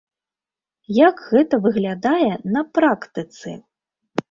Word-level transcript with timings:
Як 1.07 1.21
гэта 1.31 1.59
выглядае 1.67 2.31
на 2.57 2.61
практыцы? 2.81 3.57